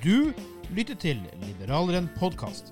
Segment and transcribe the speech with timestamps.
[0.00, 0.32] Du
[0.72, 2.70] lytter til Liberaleren podkast.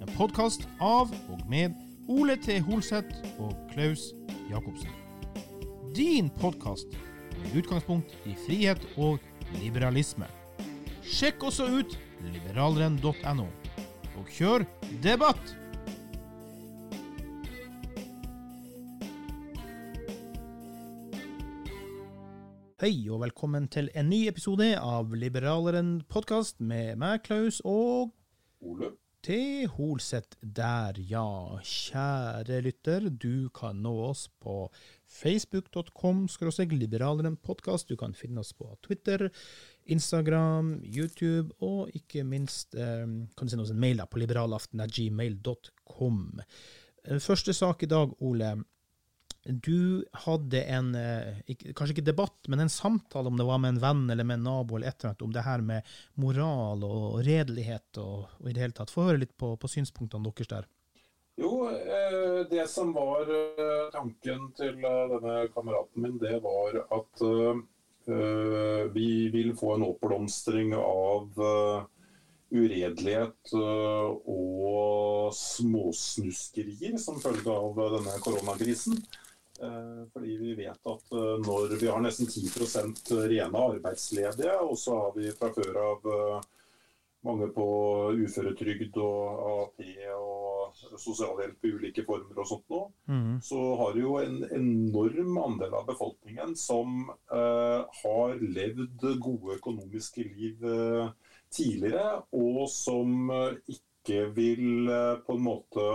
[0.00, 1.74] En podkast av og med
[2.08, 2.56] Ole T.
[2.64, 4.06] Holseth og Klaus
[4.48, 4.88] Jacobsen.
[5.92, 6.96] Din podkast
[7.36, 9.20] med utgangspunkt i frihet og
[9.58, 10.30] liberalisme.
[11.04, 13.50] Sjekk også ut liberaleren.no,
[14.16, 14.64] og kjør
[15.04, 15.56] debatt!
[22.86, 28.14] Hei og velkommen til en ny episode av Liberaleren podkast med meg, Klaus, og
[28.62, 28.94] Ole.
[29.26, 31.58] til Holseth der, ja.
[31.66, 34.70] Kjære lytter, du kan nå oss på
[35.10, 36.28] facebook.com
[36.78, 37.88] liberaleren podkast.
[37.88, 39.30] Du kan finne oss på Twitter,
[39.86, 46.40] Instagram, YouTube, og ikke minst eh, kan du sende oss en mail på liberalaften.gmail.com.
[47.02, 48.62] Eh, Første sak i dag, Ole.
[49.48, 53.80] Du hadde en, eh, kanskje ikke debatt, men en samtale, om det var med en
[53.80, 55.82] venn eller med en nabo, eller et eller annet, om det her med
[56.14, 58.90] moral og redelighet og, og i det hele tatt.
[58.90, 60.66] Få høre litt på, på synspunktene deres der.
[61.38, 67.26] Jo, eh, det som var eh, tanken til denne kameraten min, det var at
[68.06, 71.40] vi vil få en oppblomstring av
[72.54, 78.94] uredelighet og småsnuskerier som følge av denne koronakrisen.
[79.62, 84.98] Eh, Fordi vi vet at eh, når vi har nesten 10% rene arbeidsledige, og så
[85.00, 86.44] har vi fra før av eh,
[87.26, 87.66] mange på
[88.22, 89.80] uføretrygd og AAP
[90.14, 92.80] og sosialhjelp i ulike former og sånt nå,
[93.42, 100.26] så har du jo en enorm andel av befolkningen som eh, har levd gode økonomiske
[100.28, 101.08] liv eh,
[101.50, 105.86] tidligere, og som eh, ikke vil eh, på en måte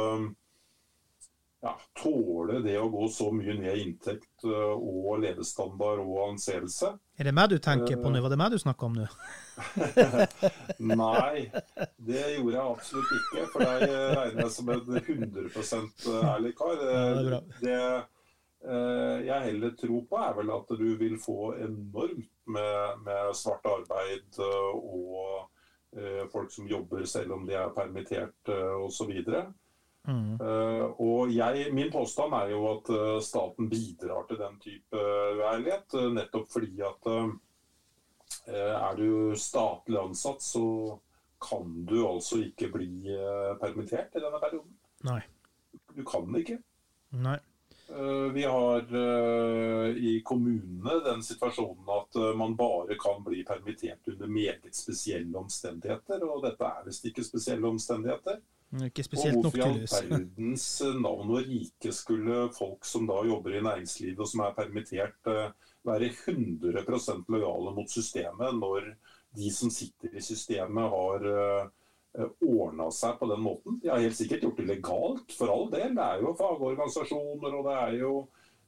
[1.62, 6.96] ja, tåle det å gå så mye ned i inntekt eh, og levestandard og anseelse.
[7.22, 8.22] Er det meg du tenker på nå?
[8.24, 9.06] Var det meg du snakka om nå?
[11.04, 11.44] Nei,
[12.02, 13.46] det gjorde jeg absolutt ikke.
[13.54, 16.82] For deg regner jeg som en 100 ærlig kar.
[16.82, 17.44] Det.
[17.62, 23.36] Det eh, jeg heller tror på, er vel at du vil få enormt med, med
[23.38, 29.14] svart arbeid eh, og eh, folk som jobber selv om de er permittert eh, osv.
[30.08, 30.40] Mm.
[30.42, 34.98] Uh, og jeg, Min påstand er jo at uh, staten bidrar til den type
[35.38, 37.30] uærlighet, uh, nettopp fordi at uh,
[38.50, 40.98] er du statlig ansatt, så
[41.42, 44.74] kan du altså ikke bli uh, permittert i denne perioden.
[45.06, 45.22] Nei.
[45.94, 46.62] Du kan ikke.
[47.22, 47.38] Nei.
[48.32, 48.86] Vi har
[50.00, 56.46] i kommunene den situasjonen at man bare kan bli permittert under meget spesielle omstendigheter, og
[56.46, 58.40] dette er visst ikke spesielle omstendigheter.
[58.72, 63.20] Ikke Og spesielt nok, hvorfor i all verdens navn og rike skulle folk som da
[63.28, 68.94] jobber i næringslivet og som er permittert, eh, være 100% lojale mot systemet når
[69.36, 71.28] de som sitter i systemet har
[72.44, 73.80] ordna seg på den måten.
[73.82, 75.96] De har helt sikkert gjort det legalt, for all del.
[75.96, 78.14] Det er jo fagorganisasjoner og det er jo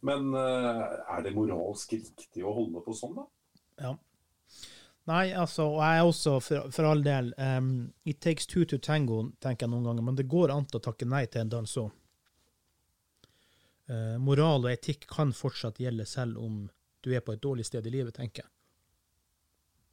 [0.04, 0.80] Men eh,
[1.16, 3.24] er det moralsk riktig å holde på sånn, da?
[3.80, 3.92] Ja.
[5.12, 7.74] Nei, altså, og jeg er også, for, for all del um,
[8.08, 11.08] It takes two to tango, tenker jeg noen ganger, men det går an å takke
[11.10, 11.92] nei til en dans òg.
[13.92, 16.64] Uh, moral og etikk kan fortsatt gjelde selv om
[17.04, 18.54] du er på et dårlig sted i livet, tenker jeg.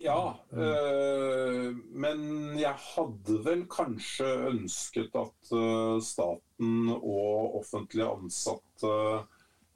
[0.00, 2.20] Ja, øh, men
[2.56, 8.94] jeg hadde vel kanskje ønsket at øh, staten og offentlig ansatte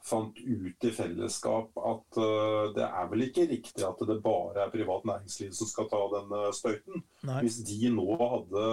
[0.05, 4.73] fant ut i fellesskap at uh, det er vel ikke riktig at det bare er
[4.73, 7.05] privat næringsliv som skal ta den støyten.
[7.25, 7.43] Nei.
[7.45, 8.65] Hvis de nå hadde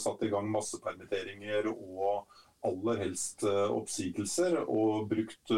[0.00, 2.26] satt i gang massepermitteringer og
[2.64, 5.50] aller helst oppsigelser, og brukt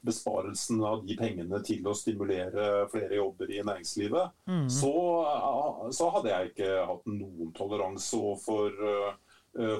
[0.00, 4.70] besparelsen av de pengene til å stimulere flere jobber i næringslivet, mm.
[4.72, 4.94] så,
[5.92, 8.72] så, hadde jeg ikke hatt noen toleranse overfor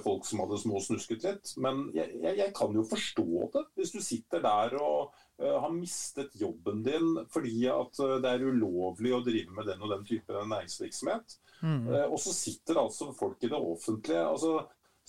[0.02, 1.52] folk som hadde småsnusket litt.
[1.62, 5.70] Men jeg, jeg, jeg, kan jo forstå det, hvis du sitter der og uh, har
[5.70, 10.42] mistet jobben din fordi at det er ulovlig å drive med den og den type
[10.50, 11.38] næringsvirksomhet.
[11.62, 11.86] Mm.
[11.86, 14.26] Uh, og så sitter altså folk i det offentlige.
[14.26, 14.56] altså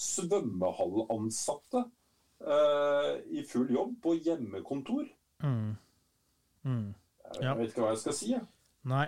[0.02, 1.84] svømmehallansatte
[2.48, 5.06] uh, i full jobb på hjemmekontor.
[5.44, 5.76] Mm.
[6.64, 6.94] Mm.
[7.36, 7.52] Ja.
[7.52, 8.32] Jeg vet ikke hva jeg skal si.
[8.34, 8.48] Jeg.
[8.90, 9.08] Nei.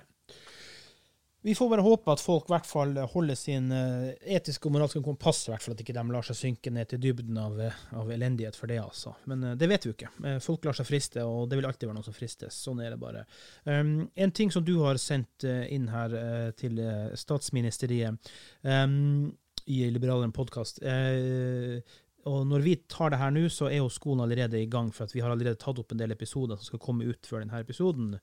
[1.44, 5.02] Vi får bare håpe at folk i hvert fall holder sin uh, etiske og moralske
[5.04, 7.82] kompass, i hvert fall at ikke de lar seg synke ned til dybden av, eh,
[8.00, 9.12] av elendighet for det, altså.
[9.28, 10.12] Men uh, det vet vi jo ikke.
[10.24, 12.62] Uh, folk lar seg friste, og det vil alltid være noen som fristes.
[12.64, 13.26] Sånn er det bare.
[13.68, 16.16] Um, en ting som du har sendt inn her
[16.56, 16.80] til
[17.20, 18.32] statsministeriet
[18.64, 19.28] um,
[19.68, 20.80] i Liberaleren podkast
[22.30, 25.12] og når vi tar det her nå, så er jo skolen allerede i gang, for
[25.12, 28.14] vi har allerede tatt opp en del episoder som skal komme ut før denne episoden.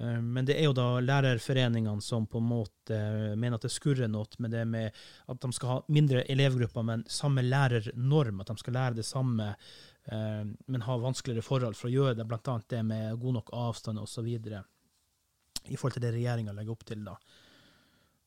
[0.00, 2.98] Eh, men det er jo da lærerforeningene som på en måte
[3.36, 7.06] mener at det skurrer noe med det med at de skal ha mindre elevgrupper, men
[7.10, 8.42] samme lærernorm.
[8.42, 9.52] At de skal lære det samme,
[10.08, 12.28] eh, men ha vanskeligere forhold for å gjøre det.
[12.42, 14.28] Annet det med god nok avstand osv.
[14.28, 17.04] I forhold til det regjeringa legger opp til.
[17.06, 17.18] da.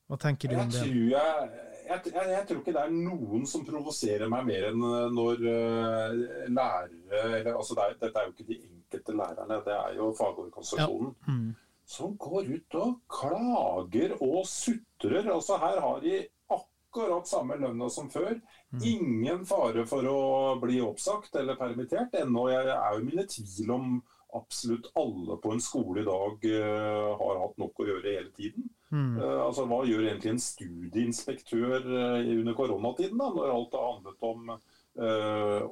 [0.06, 0.86] Hva tenker du om det?
[0.86, 5.04] Jeg jeg, jeg, jeg, tror ikke det er noen som provoserer meg mer enn eh,
[5.14, 8.75] når uh, lærere eller, altså det er, Dette er jo ikke de enkelte
[9.16, 11.14] lærerne, det er jo fagorganisasjonen.
[11.28, 11.34] Ja.
[11.34, 11.54] Mm.
[11.86, 15.28] Som går ut og klager og sutrer.
[15.30, 18.40] Altså Her har de akkurat samme lønna som før.
[18.74, 18.82] Mm.
[18.90, 20.20] Ingen fare for å
[20.62, 22.16] bli oppsagt eller permittert.
[22.18, 23.96] Ennå jeg er jo mine tvil om
[24.36, 28.68] absolutt alle på en skole i dag uh, har hatt nok å gjøre hele tiden.
[28.92, 29.16] Mm.
[29.20, 34.28] Uh, altså, Hva gjør egentlig en studieinspektør uh, under koronatiden, da, når alt har handlet
[34.32, 34.58] om,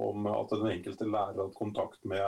[0.04, 2.25] om at den enkelte lærer har hatt kontakt med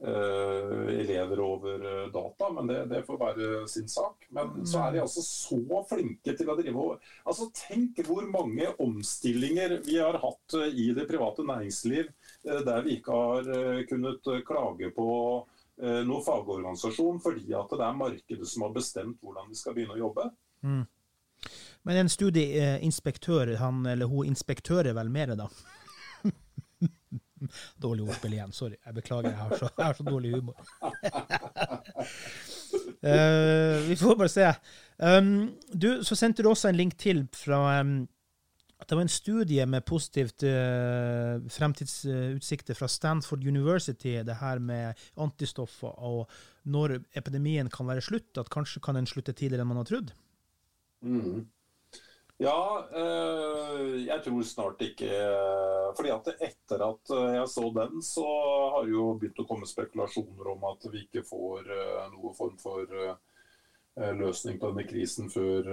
[0.00, 4.24] elever over data, men det, det, får være sin sak.
[4.32, 8.70] Men så er de altså så flinke til å drive og altså Tenk hvor mange
[8.80, 12.08] omstillinger vi har hatt i det private næringsliv
[12.64, 13.52] der vi ikke har
[13.90, 15.10] kunnet klage på
[15.80, 19.96] Eh, noen fagorganisasjon fordi at det er markedet som har bestemt hvordan de skal begynne
[19.96, 20.26] å jobbe.
[20.66, 20.82] Mm.
[21.88, 25.46] Men en studieinspektør, han eller hun inspektører vel mer, da?
[27.84, 28.78] dårlig ordspill igjen, sorry.
[28.86, 30.56] Jeg beklager, jeg har så, jeg har så dårlig humor.
[33.02, 34.48] uh, vi får bare se.
[35.00, 38.02] Um, du, så sendte du også en link til fra um,
[38.80, 44.96] at det var en studie med positivt uh, fremtidsutsikter fra Stanford University, det her med
[45.20, 46.30] antistoffer og
[46.64, 50.12] når epidemien kan være slutt, at kanskje kan den slutte tidligere enn man har trodd?
[51.04, 51.44] Mm.
[52.40, 52.60] Ja,
[52.96, 58.24] øh, jeg tror snart ikke øh, fordi at etter at jeg så den, så
[58.74, 62.56] har det jo begynt å komme spekulasjoner om at vi ikke får øh, noe form
[62.62, 62.86] for
[63.98, 65.66] Eh, løsning på denne krisen før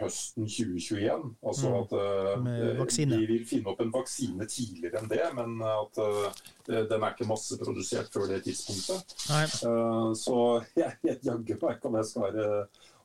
[0.00, 1.26] høsten 2021.
[1.46, 2.78] Altså mm.
[2.80, 6.00] at de vil finne opp en vaksine tidligere enn det, men at
[6.64, 9.14] den er ikke masseprodusert før det tidspunktet.
[9.68, 10.38] Uh, så
[10.80, 12.48] jeg jaggu meg ikke om jeg skal være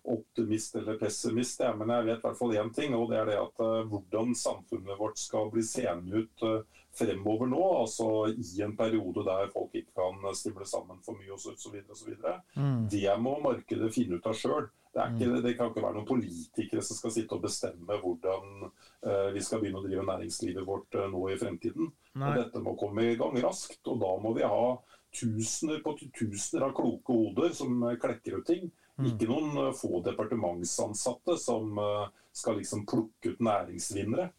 [0.10, 3.30] optimist eller pessimist, ja, men jeg vet i hvert fall én ting, og det er
[3.30, 6.46] det at hvordan samfunnet vårt skal bli seende ut
[6.98, 11.56] fremover nå, altså i en periode der folk ikke kan stimle sammen for mye osv.,
[11.94, 12.12] osv.
[12.56, 12.88] Mm.
[12.92, 14.70] Det må markedet finne ut av sjøl.
[14.90, 19.28] Det, ikke, det, kan ikke være noen politikere som skal sitte og bestemme hvordan uh,
[19.36, 21.92] vi skal begynne å drive næringslivet vårt uh, nå i fremtiden.
[22.18, 24.64] Dette må komme i gang raskt, og da må vi ha
[25.14, 28.66] tusener på tusener av kloke hoder som klekker ut ting.
[29.00, 29.14] Mm.
[29.14, 31.80] Ikke noen uh, få departementsansatte som
[32.36, 34.30] skal liksom plukke ut næringsvinnere.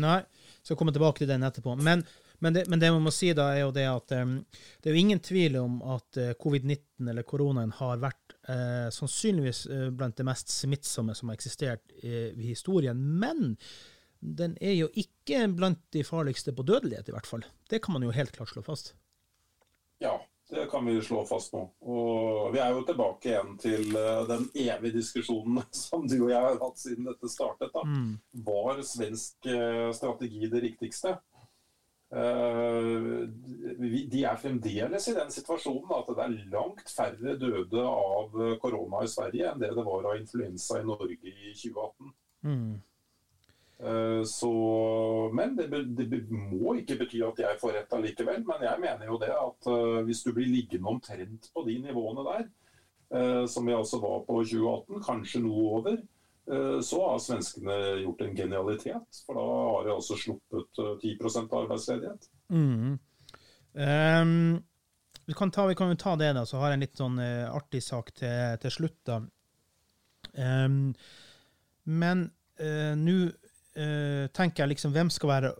[0.00, 0.20] Nei,
[0.62, 1.74] skal komme tilbake til den etterpå.
[1.76, 2.04] Men,
[2.38, 4.38] men, det, men det, man må si da, er jo det at um,
[4.80, 9.64] det er jo ingen tvil om at uh, covid-19 eller koronaen har vært uh, sannsynligvis
[9.70, 12.98] uh, blant det mest smittsomme som har eksistert i historien.
[12.98, 13.56] Men
[14.22, 17.44] den er jo ikke blant de farligste på dødelighet, i hvert fall.
[17.70, 18.94] Det kan man jo helt klart slå fast.
[20.02, 20.16] Ja,
[20.52, 21.62] det kan vi slå fast nå.
[21.88, 26.44] Og vi er jo tilbake igjen til uh, den evige diskusjonen som du og jeg
[26.44, 27.72] har hatt siden dette startet.
[27.72, 27.84] Da.
[27.88, 28.16] Mm.
[28.48, 31.16] Var svensk uh, strategi det riktigste?
[32.12, 33.24] Uh,
[34.12, 39.08] de er fremdeles i den situasjonen at det er langt færre døde av korona i
[39.08, 42.12] Sverige enn det det var av influensa i Norge i 2018.
[42.44, 42.72] Mm.
[43.82, 44.52] Eh, så,
[45.34, 48.42] men det, det, må ikke bety at jeg får rett allikevel.
[48.48, 52.26] Men jeg mener jo det at uh, hvis du blir liggende omtrent på de nivåene
[52.30, 52.48] der,
[53.14, 56.02] uh, som vi altså var på 2018, kanskje noe over,
[56.50, 61.58] Eh, så har svenskene gjort en genialitet, for da har de altså sluppet 10 av
[61.62, 62.28] arbeidsledighet.
[62.50, 62.98] Mm.
[63.72, 64.62] Um,
[65.26, 66.44] vi, kan ta, vi kan jo ta det, da.
[66.46, 69.20] Så har jeg en litt sånn artig sak til, til slutt, da.
[70.32, 70.92] Um,
[71.84, 72.26] men
[72.60, 73.16] uh, nå
[73.78, 75.54] uh, tenker jeg liksom hvem skal være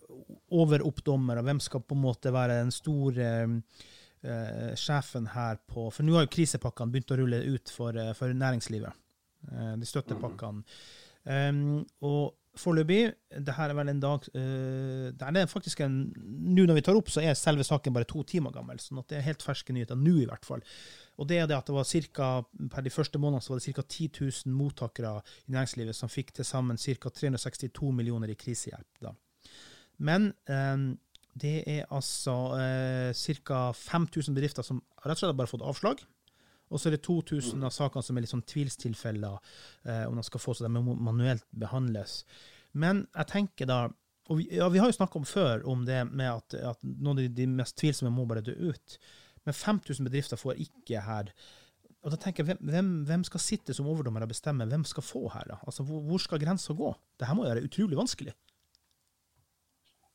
[0.52, 3.32] overoppdommer, og hvem skal på en måte være den store
[4.78, 9.00] sjefen her på For nå har jo krisepakkene begynt å rulle ut for, for næringslivet.
[9.80, 10.62] De støttepakkene.
[11.26, 13.12] Um, og foreløpig,
[13.46, 15.96] det her er vel en dag uh, det er faktisk en,
[16.52, 18.80] Nå når vi tar opp, så er selve saken bare to timer gammel.
[18.80, 20.64] sånn at det er helt ferske nyheter nå, i hvert fall.
[21.20, 22.30] Og det er det at det var cirka,
[22.72, 23.86] per de første månedene så var det ca.
[23.88, 25.14] 10 000 mottakere
[25.46, 27.08] i næringslivet som fikk til sammen ca.
[27.08, 29.00] 362 millioner i krisehjelp.
[29.00, 29.14] da.
[30.02, 30.90] Men um,
[31.38, 33.60] det er altså uh, ca.
[33.72, 36.04] 5000 bedrifter som rett og slett har bare fått avslag.
[36.72, 37.66] Og så er det 2000 mm.
[37.68, 41.44] av sakene som er litt sånn tvilstilfeller, eh, om de skal få så de manuelt
[41.52, 42.22] behandles.
[42.72, 43.82] Men jeg tenker da
[44.30, 47.18] og vi, ja, vi har jo snakka om før om det med at, at noen
[47.18, 48.94] av de, mest tvilsomme må bare dø ut.
[49.44, 51.32] Men 5000 bedrifter får ikke her.
[52.02, 55.26] Og da tenker jeg, hvem, hvem skal sitte som overdommer og bestemme hvem skal få
[55.34, 55.50] her?
[55.50, 55.58] da?
[55.66, 56.94] Altså, Hvor, hvor skal grensa gå?
[57.18, 58.34] Det her må jo være utrolig vanskelig.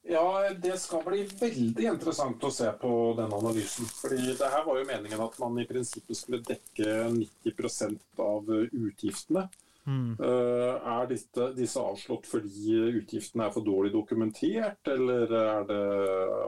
[0.09, 3.87] Ja, Det skal bli veldig interessant å se på den analysen.
[3.99, 9.47] Fordi det her var jo meningen at man i prinsippet skulle dekke 90% av utgiftene.
[9.87, 10.17] Mm.
[10.19, 15.77] er disse, disse, avslått fordi utgiftene er for dårlig dokumentert, eller det,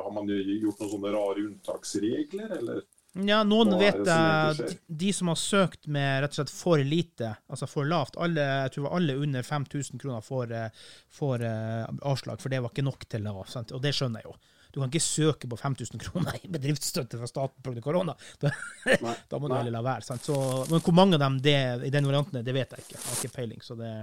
[0.04, 2.82] har man gjort noen sånne rare unntaksregler, eller?
[3.28, 7.68] Ja, noen vet jeg, de som har søkt med rett og slett for lite, altså
[7.70, 10.86] for lavt alle, Jeg tror alle under 5000 kroner får, eh,
[11.20, 13.42] får uh, avslag, for det var ikke nok til Nav.
[13.42, 14.38] Og det skjønner jeg jo.
[14.70, 17.82] Du kan ikke søke på 5000 kroner i bedriftsstøtte fra staten pga.
[17.82, 18.14] korona.
[18.42, 18.52] Da,
[19.30, 20.20] da, må du heller la være.
[20.22, 20.36] Så,
[20.70, 21.58] men hvor mange av dem det,
[21.88, 22.98] i den varianten det vet jeg ikke.
[23.00, 23.66] Jeg har ikke peiling.
[23.66, 23.96] så det...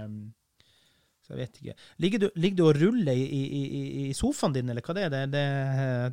[1.27, 1.73] Så jeg vet ikke.
[1.99, 3.63] Ligger du, ligger du og ruller i, i,
[4.07, 5.09] i, sofaen din, eller hva det er?
[5.11, 5.41] Det, det,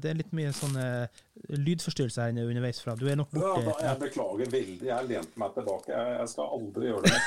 [0.02, 0.87] det er litt mye sånne
[1.54, 2.97] lydforstyrrelser her underveis fra.
[2.99, 3.62] Du er nok borte.
[3.62, 4.88] Ja, jeg beklager veldig.
[4.88, 5.92] Jeg lente meg tilbake.
[5.94, 7.21] Jeg, jeg skal aldri gjøre det.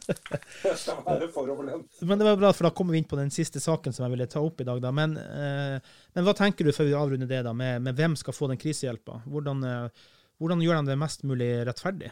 [0.72, 2.00] jeg skal være foroverlent.
[2.02, 4.16] Men det var bra, for da kommer vi inn på den siste saken som jeg
[4.16, 4.82] ville ta opp i dag.
[4.82, 4.90] Da.
[4.96, 8.34] Men, eh, men hva tenker du før vi avrunder det, da, med, med hvem skal
[8.34, 9.22] få den krisehjelpa?
[9.30, 10.10] Hvordan, eh,
[10.42, 12.10] hvordan gjør de det mest mulig rettferdig?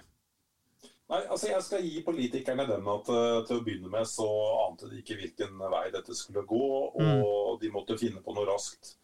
[1.38, 4.26] Altså Jeg skal gi politikerne den at uh, til å begynne med så
[4.64, 7.60] ante de ikke hvilken vei dette skulle gå, og mm.
[7.62, 8.96] de måtte finne på noe raskt.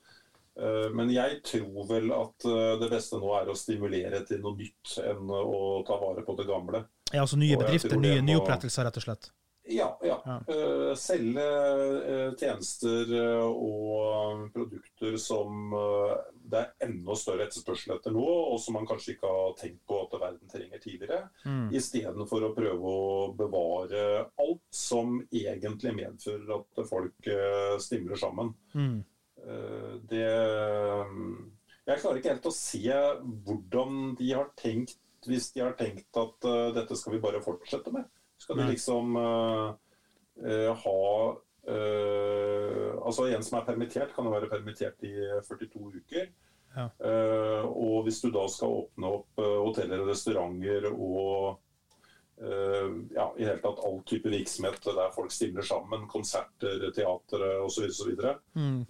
[0.59, 4.59] Uh, men jeg tror vel at uh, det beste nå er å stimulere til noe
[4.59, 6.83] nytt enn å ta vare på det gamle.
[7.13, 8.27] Ja, altså nye bedrifter, nye, må...
[8.33, 9.31] nyopprettelser, rett og slett?
[9.67, 9.99] Ja.
[10.03, 10.23] ja.
[10.25, 10.55] ja.
[10.55, 15.73] Uh, selge uh, tjenester uh, og produkter som
[16.45, 20.03] det er enda større etterspørsel etter nå, og som man kanskje ikke har tenkt på
[20.05, 21.23] at verden trenger tidligere.
[21.49, 21.71] Mm.
[21.75, 24.03] Istedenfor å prøve å bevare
[24.43, 27.31] alt som egentlig medfører at folk
[27.83, 28.53] stimler sammen.
[28.77, 29.01] Mm.
[30.13, 33.01] Det Jeg klarer ikke helt å se
[33.49, 38.05] hvordan de har tenkt, hvis de har tenkt at dette skal vi bare fortsette med.
[38.45, 39.73] Skal du liksom uh,
[40.45, 41.03] uh, ha
[41.69, 45.15] uh, Altså en som er permittert, kan jo være permittert i
[45.49, 46.33] 42 uker.
[46.75, 46.89] Ja.
[47.71, 51.61] og hvis du da skal åpne opp hoteller og restauranter og
[53.15, 57.87] ja, i hele tatt all type virksomhet der folk stiller sammen, konserter, teatre osv.
[58.59, 58.81] Mm.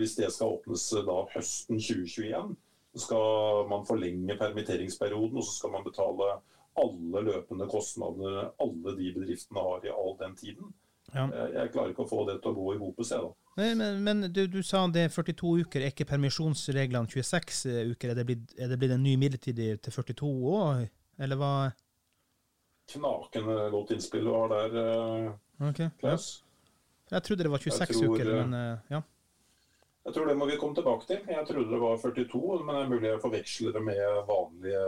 [0.00, 2.56] hvis det skal åpnes da høsten 2021,
[2.94, 6.36] så skal man forlenge permitteringsperioden, og så skal man betale
[6.78, 10.72] alle løpende kostnader alle de bedriftene har i all den tiden.
[11.14, 11.28] Ja.
[11.30, 13.30] Jeg, jeg, klarer ikke å få det til å gå i hopet, se da.
[13.58, 17.80] Men, men, men du, du, sa det er 42 uker, er ikke permisjonsreglene 26 eh,
[17.92, 18.10] uker?
[18.10, 20.88] Er det blitt, er det blitt en ny midlertidig til 42 òg,
[21.22, 21.52] eller hva?
[22.90, 25.92] Knakende godt innspill du har der, uh, okay.
[26.02, 26.26] Klaus.
[26.40, 27.18] Ja.
[27.18, 29.04] Jeg trodde det var 26 tror, uker, men uh, ja.
[30.04, 31.22] Jeg tror det må vi komme tilbake til.
[31.32, 34.84] Jeg trodde det var 42, men det er mulig jeg forveksler det med vanlige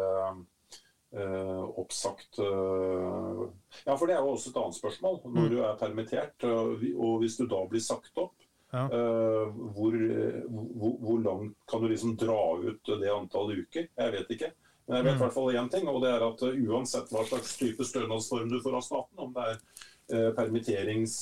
[1.16, 3.46] Uh, oppsagt uh,
[3.86, 5.20] Ja, for det er jo også et annet spørsmål.
[5.22, 5.52] Når mm.
[5.52, 8.34] du er permittert, og hvis du da blir sagt opp,
[8.74, 8.82] ja.
[8.90, 9.94] hvor,
[10.50, 13.86] hvor, hvor, langt kan du liksom dra ut det antallet uker?
[13.86, 14.50] Jeg vet ikke.
[14.88, 15.22] Men jeg vet i mm.
[15.22, 18.76] hvert fall én ting, og det er at uansett hva slags type stønadsform du får
[18.80, 21.20] av staten, om det er permitterings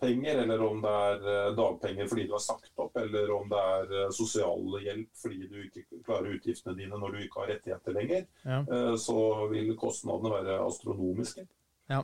[0.00, 3.62] penger, eller om det er eh, dagpenger fordi du har sagt opp, eller om det
[3.76, 8.26] er eh, sosialhjelp fordi du ikke klarer utgiftene dine når du ikke har rettigheter lenger,
[8.44, 8.60] ja.
[8.60, 9.18] Eh, så
[9.52, 11.46] vil kostnadene være astronomiske.
[11.92, 12.02] Ja.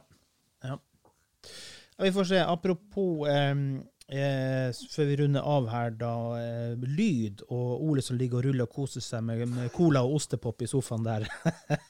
[0.65, 0.79] ja.
[2.03, 2.41] Vi får se.
[2.41, 3.55] Apropos eh,
[4.13, 8.69] eh, før vi runder av her, da eh, lyd og Ole som ligger og ruller
[8.69, 11.27] og koser seg med, med cola og ostepop i sofaen der.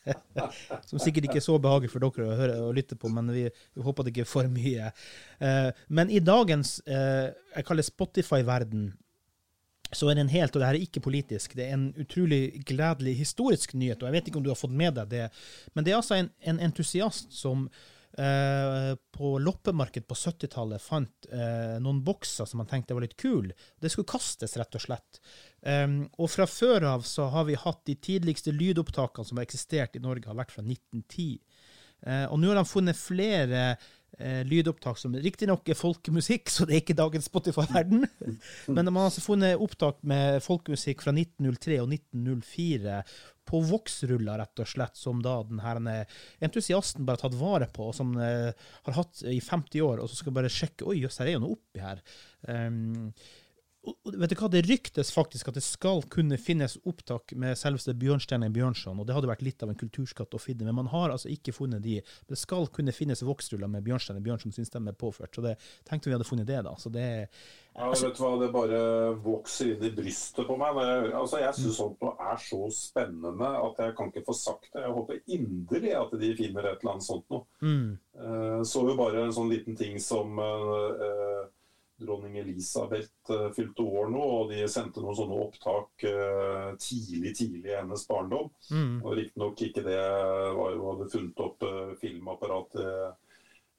[0.88, 3.46] som sikkert ikke er så behagelig for dere å høre og lytte på, men vi,
[3.50, 4.90] vi håper det ikke er for mye.
[5.42, 8.92] Eh, men i dagens eh, jeg kaller Spotify-verden
[9.92, 12.62] så er det en helt, og det her er ikke politisk, det er en utrolig
[12.68, 15.26] gledelig historisk nyhet, og jeg vet ikke om du har fått med deg det,
[15.76, 17.66] men det er altså en, en entusiast som
[18.18, 23.56] eh, på loppemarked på 70-tallet fant eh, noen bokser som han tenkte var litt kule.
[23.80, 25.22] Det skulle kastes, rett og slett.
[25.62, 29.96] Um, og fra før av så har vi hatt de tidligste lydopptakene som har eksistert
[29.96, 31.38] i Norge, har vært fra 1910.
[32.06, 33.66] Eh, og nå har de funnet flere
[34.18, 38.06] eh, lydopptak som riktignok er folkemusikk, så det er ikke dagens Spotify-verden.
[38.74, 43.02] Men man har altså funnet opptak med folkemusikk fra 1903 og 1904
[43.48, 45.80] på voksruller, rett og slett, som da den her
[46.44, 48.52] entusiasten bare har tatt vare på, og som eh,
[48.86, 51.44] har hatt i 50 år, og så skal bare sjekke Oi, jøss, her er jo
[51.44, 52.02] noe oppi her.
[52.46, 53.10] Um,
[53.82, 58.50] vet du hva, Det ryktes faktisk at det skal kunne finnes opptak med selveste Bjørnstjerne
[58.54, 61.32] Bjørnson, og det hadde vært litt av en kulturskatt å finne, men man har altså
[61.32, 61.98] ikke funnet de.
[62.28, 65.56] Det skal kunne finnes voksruller med Bjørnstjerne Bjørnson sin stemme påført, så det
[65.88, 66.76] tenkte vi hadde funnet det, da.
[66.78, 67.08] Så det
[67.72, 68.78] ja, vet du hva, Det bare
[69.24, 70.76] vokser inn i brystet på meg.
[71.16, 74.82] Altså, Jeg syns sånt er så spennende at jeg kan ikke få sagt det.
[74.84, 77.46] Jeg håper inderlig at de finner et eller annet sånt noe.
[77.64, 77.94] Mm.
[78.12, 81.21] Uh, så jo bare en sånn liten ting som uh,
[82.04, 87.72] dronning Elisabeth uh, fylte år nå, og de sendte noen sånne opptak uh, tidlig tidlig
[87.72, 88.52] i hennes barndom.
[88.70, 89.00] Mm.
[89.02, 89.98] Og Riktignok ikke det
[90.58, 91.68] var jo hadde funnet opp
[92.00, 93.18] filmapparatet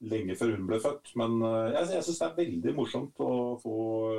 [0.03, 1.13] lenge før hun ble født.
[1.19, 1.37] Men
[1.71, 3.75] jeg, jeg syns det er veldig morsomt å få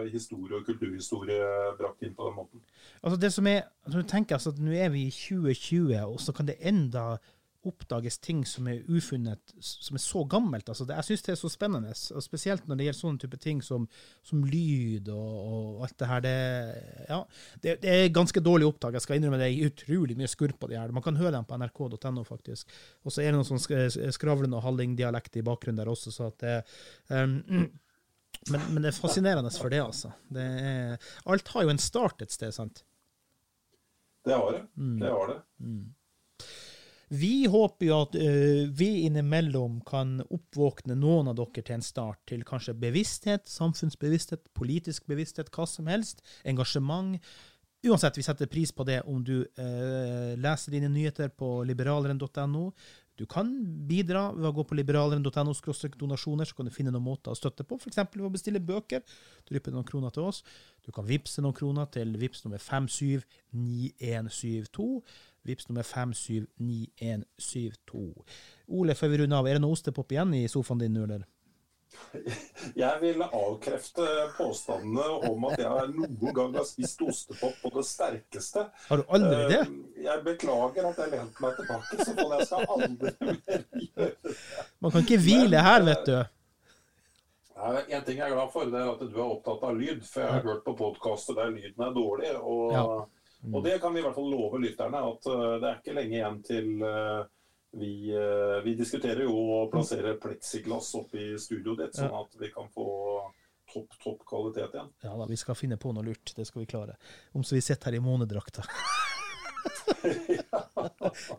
[0.08, 2.62] historie og kulturhistorie brakt inn på den måten.
[3.02, 6.16] Altså det som er, altså du tenker altså at Nå er vi i 2020, og
[6.24, 7.18] så kan det enda
[7.68, 10.68] oppdages ting som er ufunnet, som er så gammelt.
[10.68, 13.40] Altså, det, jeg syns det er så spennende, og spesielt når det gjelder sånne type
[13.42, 13.86] ting som,
[14.26, 16.24] som lyd og, og, alt det her.
[16.24, 16.34] Det,
[17.08, 17.20] ja,
[17.62, 18.96] det, det, er ganske dårlig opptak.
[18.98, 20.94] Jeg skal innrømme det er utrolig mye skurr på de her.
[20.94, 22.76] Man kan høre dem på nrk.no, faktisk.
[23.04, 26.44] Og så er det noe sånn skravlende og hallingdialekt i bakgrunnen der også, så at
[26.44, 26.58] det
[27.10, 27.40] um,
[28.52, 30.12] men, men, det er fascinerende for det, altså.
[30.32, 32.84] Det er, alt har jo en start et sted, sant?
[34.24, 34.64] Det har det.
[34.76, 34.98] Mm.
[35.00, 35.38] Det har det.
[35.60, 35.94] Mm.
[37.08, 42.22] Vi håper jo at uh, vi innimellom kan oppvåkne noen av dere til en start
[42.30, 47.20] til kanskje bevissthet, samfunnsbevissthet, politisk bevissthet, hva som helst, engasjement.
[47.84, 52.70] Uansett, vi setter pris på det om du uh, leser dine nyheter på liberaleren.no.
[53.14, 53.46] Du kan
[53.86, 55.52] bidra ved å gå på liberaleren.no
[56.00, 58.00] donasjoner, så kan du finne noen måter å støtte på, f.eks.
[58.10, 59.06] ved å bestille bøker.
[59.46, 60.42] Dryppe noen kroner til oss.
[60.82, 65.02] Du kan vippse noen kroner til vips nummer 579172.
[65.44, 68.24] Vips nummer 579172.
[68.68, 71.24] Ole, før vi runder av, er det noe ostepop igjen i sofaen din nå, eller?
[72.82, 74.06] Jeg vil avkrefte
[74.38, 78.60] påstandene om at jeg noen gang har spist ostepop på det sterkeste.
[78.88, 79.60] Har du aldri det?
[79.62, 79.68] Eh,
[80.08, 83.36] jeg beklager at jeg lente meg tilbake, så jeg skal aldri mer
[83.84, 84.32] gjøre det.
[84.82, 86.16] Man kan ikke hvile her, vet du.
[87.64, 90.00] En ting jeg er glad for, det er at du er opptatt av lyd.
[90.08, 92.30] For jeg har hørt på podkaster der lyden er dårlig.
[92.40, 92.64] og...
[92.74, 92.84] Ja.
[93.52, 96.16] Og det kan vi i hvert fall love lytterne, at uh, det er ikke lenge
[96.16, 97.24] igjen til uh,
[97.76, 102.48] vi, uh, vi, diskuterer jo å plassere pleksiglass oppi i studioet ditt, sånn at vi
[102.54, 102.86] kan få
[103.72, 104.92] topp, topp kvalitet igjen.
[105.04, 106.32] Ja da, vi skal finne på noe lurt.
[106.36, 106.96] Det skal vi klare.
[107.34, 108.64] Om så vi sitter her i månedrakta.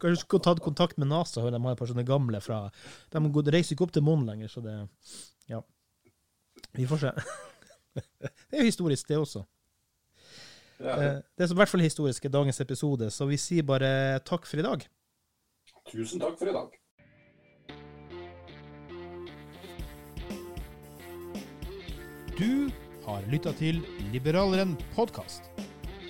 [0.02, 2.65] Kanskje skulle tatt kontakt med NASA, de har et par sånne gamle fra
[3.13, 4.78] De reiser ikke opp til månen lenger, så det
[5.52, 5.63] Ja.
[6.76, 7.12] Vi får se.
[7.96, 9.46] det er jo historisk, det også.
[10.79, 10.95] Ja.
[10.95, 14.47] Eh, det er i hvert fall historisk i dagens episode, så vi sier bare takk
[14.47, 14.83] for i dag.
[15.91, 16.73] Tusen takk for i dag.
[22.35, 22.67] Du
[23.05, 23.79] har lytta til
[24.11, 25.47] Liberaleren podkast.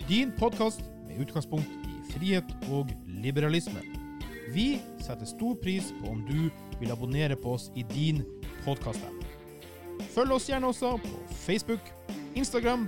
[0.10, 2.90] Din podkast med utgangspunkt i frihet og
[3.22, 3.84] liberalisme.
[4.56, 6.50] Vi setter stor pris på om du
[6.80, 8.24] vil abonnere på oss i din
[8.66, 9.22] podkast-app.
[10.16, 11.14] Følg oss gjerne også på
[11.46, 11.94] Facebook,
[12.36, 12.88] Instagram